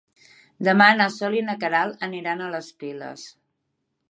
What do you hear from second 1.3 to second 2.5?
i na Queralt aniran a